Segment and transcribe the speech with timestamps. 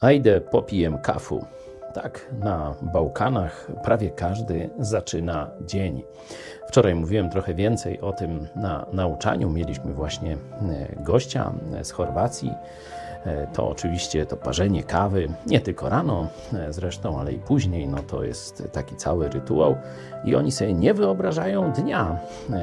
[0.00, 1.44] A idę popijem kafu.
[1.94, 6.02] Tak, na Bałkanach prawie każdy zaczyna dzień.
[6.68, 9.50] Wczoraj mówiłem trochę więcej o tym na nauczaniu.
[9.50, 10.36] Mieliśmy właśnie e,
[11.02, 11.52] gościa
[11.82, 12.52] z Chorwacji.
[13.24, 17.98] E, to oczywiście to parzenie kawy, nie tylko rano e, zresztą, ale i później, no
[17.98, 19.76] to jest taki cały rytuał.
[20.24, 22.18] I oni sobie nie wyobrażają dnia,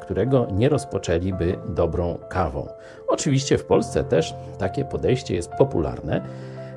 [0.00, 2.68] którego nie rozpoczęliby dobrą kawą.
[3.08, 6.20] Oczywiście w Polsce też takie podejście jest popularne.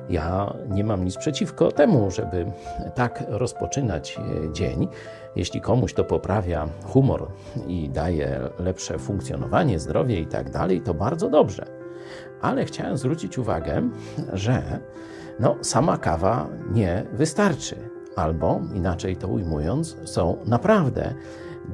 [0.08, 2.52] Ja nie mam nic przeciwko temu, żeby
[2.94, 4.88] tak rozpoczynać e, dzień.
[5.36, 7.28] Jeśli komuś to poprawia humor
[7.66, 11.66] i daje lepsze funkcjonowanie, zdrowie i tak dalej, to bardzo dobrze.
[12.40, 13.82] Ale chciałem zwrócić uwagę,
[14.32, 14.80] że
[15.40, 17.76] no, sama kawa nie wystarczy.
[18.16, 21.14] Albo inaczej to ujmując, są naprawdę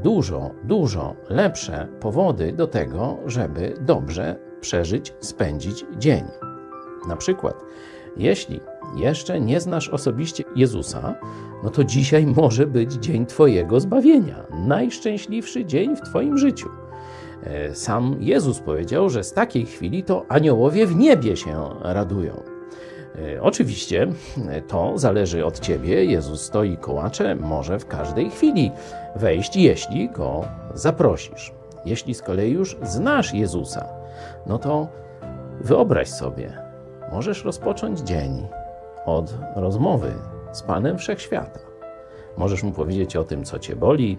[0.03, 6.25] dużo, dużo lepsze powody do tego, żeby dobrze przeżyć, spędzić dzień.
[7.09, 7.65] Na przykład,
[8.17, 8.61] jeśli
[8.97, 11.15] jeszcze nie znasz osobiście Jezusa,
[11.63, 16.69] no to dzisiaj może być dzień Twojego zbawienia, najszczęśliwszy dzień w Twoim życiu.
[17.45, 22.43] E, sam Jezus powiedział, że z takiej chwili to aniołowie w niebie się radują.
[23.19, 24.07] E, oczywiście
[24.49, 26.05] e, to zależy od ciebie.
[26.05, 28.71] Jezus stoi kołacze, może w każdej chwili
[29.17, 31.53] wejść, jeśli go zaprosisz.
[31.85, 33.89] Jeśli z kolei już znasz Jezusa,
[34.47, 34.89] no to
[35.61, 36.64] wyobraź sobie,
[37.15, 38.47] Możesz rozpocząć dzień
[39.07, 40.13] od rozmowy
[40.53, 41.61] z Panem Wszechświata.
[42.37, 44.19] Możesz mu powiedzieć o tym, co cię boli,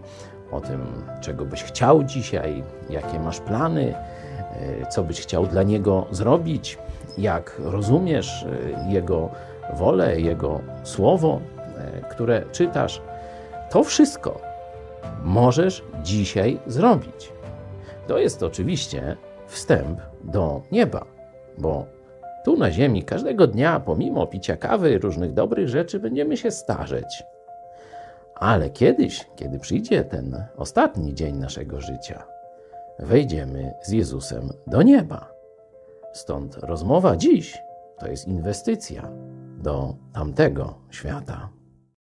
[0.52, 6.06] o tym, czego byś chciał dzisiaj, jakie masz plany, e, co byś chciał dla niego
[6.12, 6.78] zrobić,
[7.18, 9.30] jak rozumiesz e, jego
[9.74, 11.40] wolę, jego słowo,
[11.78, 13.02] e, które czytasz.
[13.70, 14.42] To wszystko
[15.24, 17.32] możesz dzisiaj zrobić.
[18.08, 21.06] To jest oczywiście wstęp do nieba,
[21.58, 21.95] bo
[22.46, 27.24] tu na Ziemi każdego dnia, pomimo picia kawy i różnych dobrych rzeczy, będziemy się starzeć.
[28.36, 32.24] Ale kiedyś, kiedy przyjdzie ten ostatni dzień naszego życia,
[33.00, 35.32] wejdziemy z Jezusem do nieba.
[36.14, 37.58] Stąd rozmowa dziś
[38.00, 39.10] to jest inwestycja
[39.58, 41.50] do tamtego świata.